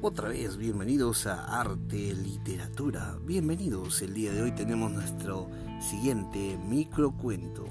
Otra 0.00 0.28
vez, 0.28 0.56
bienvenidos 0.56 1.26
a 1.26 1.60
Arte 1.60 2.14
Literatura. 2.14 3.18
Bienvenidos. 3.24 4.00
El 4.00 4.14
día 4.14 4.32
de 4.32 4.42
hoy 4.42 4.52
tenemos 4.52 4.92
nuestro 4.92 5.50
siguiente 5.80 6.56
microcuento. 6.68 7.66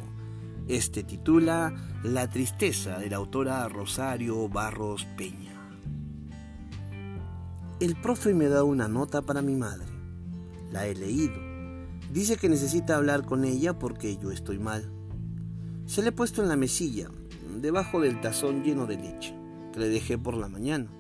Este 0.68 1.04
titula 1.04 1.74
La 2.04 2.30
tristeza 2.30 3.00
de 3.00 3.10
la 3.10 3.16
autora 3.16 3.70
Rosario 3.70 4.50
Barros 4.50 5.06
Peña. 5.18 5.54
El 7.80 7.96
profe 7.96 8.34
me 8.34 8.50
da 8.50 8.66
una 8.66 8.90
nota 8.90 9.22
para 9.22 9.42
mi 9.42 9.56
madre. 9.56 9.88
La 10.70 10.86
he 10.86 10.96
leído. 10.96 11.40
Dice 12.12 12.36
que 12.36 12.50
necesita 12.50 12.98
hablar 12.98 13.26
con 13.26 13.46
ella 13.46 13.80
porque 13.80 14.18
yo 14.18 14.32
estoy 14.32 14.60
mal. 14.60 14.92
Se 15.86 16.02
le 16.02 16.10
he 16.10 16.12
puesto 16.12 16.44
en 16.44 16.50
la 16.50 16.58
mesilla, 16.58 17.10
debajo 17.62 18.02
del 18.02 18.20
tazón 18.20 18.66
lleno 18.66 18.86
de 18.86 18.98
leche, 18.98 19.34
que 19.72 19.80
le 19.80 19.88
dejé 19.88 20.18
por 20.18 20.36
la 20.36 20.50
mañana. 20.50 20.92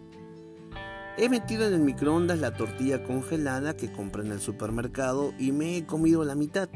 He 1.19 1.29
metido 1.29 1.65
en 1.65 1.73
el 1.73 1.79
microondas 1.79 2.37
la 2.37 2.53
tortilla 2.53 3.03
congelada 3.03 3.75
que 3.75 3.91
compré 3.91 4.23
en 4.23 4.31
el 4.31 4.39
supermercado 4.39 5.33
y 5.39 5.51
me 5.51 5.75
he 5.75 5.85
comido 5.87 6.23
la 6.23 6.35
mitad. 6.35 6.69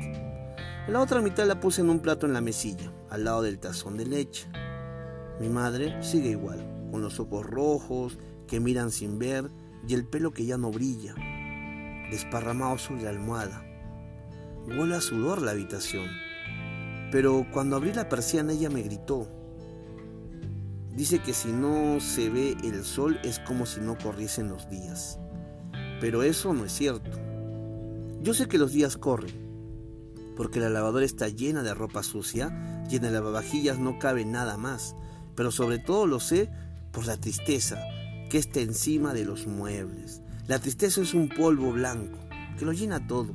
La 0.88 1.00
otra 1.00 1.22
mitad 1.22 1.46
la 1.46 1.60
puse 1.60 1.82
en 1.82 1.92
un 1.92 2.00
plato 2.00 2.26
en 2.26 2.34
la 2.34 2.42
mesilla, 2.42 2.92
al 3.12 3.24
lado 3.24 3.44
del 3.44 3.60
tazón 3.60 3.98
de 3.98 4.08
leche. 4.08 4.48
Mi 5.40 5.48
madre 5.48 6.02
sigue 6.02 6.32
igual, 6.32 6.88
con 6.90 7.04
los 7.04 7.20
ojos 7.20 7.46
rojos 7.46 8.18
que 8.48 8.60
miran 8.60 8.90
sin 8.90 9.20
ver 9.20 9.52
y 9.88 9.94
el 9.94 10.08
pelo 10.08 10.32
que 10.32 10.44
ya 10.44 10.58
no 10.58 10.72
brilla, 10.72 11.14
desparramado 12.10 12.80
sobre 12.80 13.04
la 13.04 13.12
almohada. 13.12 13.64
Huele 14.66 14.96
a 14.96 15.02
sudor 15.02 15.44
la 15.44 15.52
habitación, 15.52 16.08
pero 17.12 17.46
cuando 17.54 17.76
abrí 17.76 17.94
la 17.94 18.10
persiana 18.10 18.54
ella 18.54 18.72
me 18.72 18.82
gritó, 18.82 19.28
Dice 20.96 21.20
que 21.20 21.34
si 21.34 21.54
no 21.54 22.02
se 22.02 22.30
ve 22.30 22.58
el 22.64 22.84
sol 22.84 23.18
es 23.24 23.40
como 23.40 23.66
si 23.66 23.80
no 23.80 23.98
corriesen 23.98 24.50
los 24.50 24.70
días. 24.70 25.20
Pero 26.02 26.22
eso 26.24 26.54
no 26.54 26.66
es 26.66 26.74
cierto. 26.74 27.18
Yo 28.22 28.34
sé 28.34 28.48
que 28.48 28.58
los 28.58 28.74
días 28.74 28.98
corren, 28.98 29.34
porque 30.36 30.60
la 30.60 30.70
lavadora 30.70 31.06
está 31.06 31.30
llena 31.30 31.64
de 31.64 31.74
ropa 31.74 32.04
sucia 32.04 32.86
y 32.90 32.98
en 32.98 33.06
el 33.06 33.14
lavavajillas 33.14 33.80
no 33.80 34.00
cabe 34.00 34.26
nada 34.26 34.58
más. 34.58 34.96
Pero 35.36 35.52
sobre 35.52 35.80
todo 35.80 36.08
lo 36.08 36.20
sé 36.20 36.50
por 36.92 37.06
la 37.06 37.16
tristeza 37.16 37.78
que 38.30 38.38
está 38.38 38.60
encima 38.60 39.14
de 39.14 39.24
los 39.24 39.48
muebles. 39.48 40.22
La 40.48 40.60
tristeza 40.60 41.02
es 41.02 41.14
un 41.14 41.30
polvo 41.30 41.72
blanco 41.72 42.20
que 42.60 42.66
lo 42.66 42.74
llena 42.74 43.08
todo. 43.08 43.34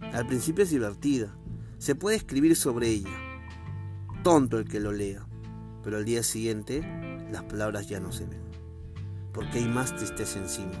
Al 0.00 0.26
principio 0.26 0.64
es 0.64 0.70
divertida. 0.70 1.36
Se 1.76 1.94
puede 1.94 2.16
escribir 2.16 2.56
sobre 2.56 2.88
ella. 2.88 3.16
Tonto 4.22 4.58
el 4.58 4.66
que 4.66 4.80
lo 4.80 4.92
lea 4.92 5.26
pero 5.82 5.96
al 5.96 6.04
día 6.04 6.22
siguiente 6.22 6.82
las 7.30 7.44
palabras 7.44 7.88
ya 7.88 8.00
no 8.00 8.12
se 8.12 8.26
ven, 8.26 8.40
porque 9.32 9.58
hay 9.58 9.68
más 9.68 9.94
tristeza 9.94 10.38
encima. 10.38 10.72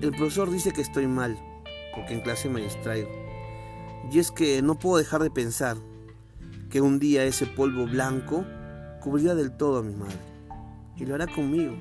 El 0.00 0.10
profesor 0.10 0.50
dice 0.50 0.72
que 0.72 0.82
estoy 0.82 1.06
mal, 1.06 1.38
porque 1.94 2.14
en 2.14 2.20
clase 2.20 2.48
me 2.48 2.60
distraigo. 2.60 3.10
Y 4.12 4.18
es 4.18 4.30
que 4.30 4.60
no 4.62 4.78
puedo 4.78 4.98
dejar 4.98 5.22
de 5.22 5.30
pensar 5.30 5.76
que 6.70 6.80
un 6.80 6.98
día 6.98 7.24
ese 7.24 7.46
polvo 7.46 7.86
blanco 7.86 8.44
cubrirá 9.00 9.34
del 9.34 9.56
todo 9.56 9.78
a 9.78 9.82
mi 9.82 9.94
madre. 9.94 10.18
Y 10.96 11.06
lo 11.06 11.14
hará 11.14 11.26
conmigo. 11.26 11.74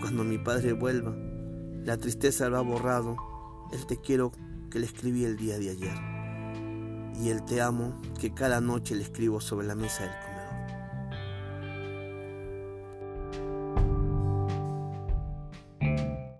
cuando 0.00 0.22
mi 0.22 0.38
padre 0.38 0.74
vuelva, 0.74 1.16
la 1.84 1.96
tristeza 1.96 2.48
lo 2.48 2.58
ha 2.58 2.60
borrado, 2.60 3.16
el 3.72 3.86
te 3.86 3.96
quiero 3.96 4.32
que 4.70 4.78
le 4.78 4.86
escribí 4.86 5.24
el 5.24 5.36
día 5.36 5.58
de 5.58 5.70
ayer. 5.70 5.96
Y 7.22 7.30
el 7.30 7.44
te 7.44 7.60
amo 7.60 8.00
que 8.20 8.34
cada 8.34 8.60
noche 8.60 8.94
le 8.94 9.02
escribo 9.02 9.40
sobre 9.40 9.66
la 9.66 9.74
mesa 9.74 10.02
del 10.02 10.12
comedor. 10.12 10.33